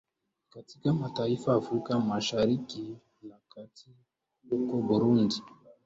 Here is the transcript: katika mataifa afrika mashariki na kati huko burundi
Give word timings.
katika 0.49 0.93
mataifa 0.93 1.53
afrika 1.55 1.99
mashariki 1.99 2.97
na 3.23 3.37
kati 3.55 3.89
huko 4.49 4.77
burundi 4.81 5.41